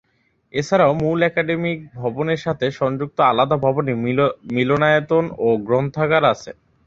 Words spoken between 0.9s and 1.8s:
মূল একাডেমিক